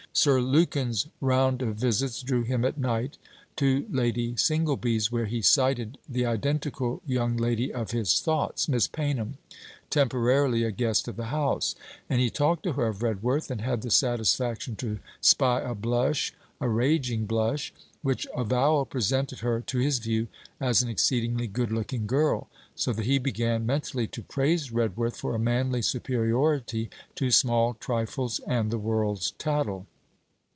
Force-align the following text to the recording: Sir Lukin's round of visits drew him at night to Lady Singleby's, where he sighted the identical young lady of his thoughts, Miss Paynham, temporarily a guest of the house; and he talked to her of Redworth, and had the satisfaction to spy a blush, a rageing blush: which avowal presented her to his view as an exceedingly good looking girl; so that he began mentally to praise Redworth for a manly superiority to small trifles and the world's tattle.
Sir 0.13 0.41
Lukin's 0.41 1.07
round 1.21 1.61
of 1.61 1.77
visits 1.77 2.21
drew 2.21 2.43
him 2.43 2.65
at 2.65 2.77
night 2.77 3.17
to 3.55 3.85
Lady 3.89 4.35
Singleby's, 4.35 5.09
where 5.09 5.25
he 5.25 5.41
sighted 5.41 5.97
the 6.07 6.25
identical 6.25 7.01
young 7.05 7.37
lady 7.37 7.71
of 7.73 7.91
his 7.91 8.19
thoughts, 8.19 8.67
Miss 8.67 8.89
Paynham, 8.89 9.37
temporarily 9.89 10.65
a 10.65 10.71
guest 10.73 11.07
of 11.07 11.15
the 11.15 11.27
house; 11.27 11.75
and 12.09 12.19
he 12.19 12.29
talked 12.29 12.63
to 12.63 12.73
her 12.73 12.87
of 12.87 13.01
Redworth, 13.01 13.49
and 13.49 13.61
had 13.61 13.83
the 13.83 13.89
satisfaction 13.89 14.75
to 14.75 14.99
spy 15.21 15.61
a 15.61 15.73
blush, 15.73 16.33
a 16.59 16.67
rageing 16.67 17.25
blush: 17.25 17.73
which 18.01 18.27
avowal 18.35 18.83
presented 18.83 19.39
her 19.39 19.61
to 19.61 19.77
his 19.79 19.99
view 19.99 20.27
as 20.59 20.81
an 20.83 20.89
exceedingly 20.89 21.47
good 21.47 21.71
looking 21.71 22.05
girl; 22.05 22.49
so 22.75 22.91
that 22.91 23.05
he 23.05 23.17
began 23.17 23.65
mentally 23.65 24.07
to 24.07 24.21
praise 24.21 24.73
Redworth 24.73 25.15
for 25.15 25.33
a 25.35 25.39
manly 25.39 25.81
superiority 25.81 26.89
to 27.15 27.31
small 27.31 27.75
trifles 27.75 28.39
and 28.45 28.69
the 28.71 28.77
world's 28.77 29.31
tattle. 29.37 29.87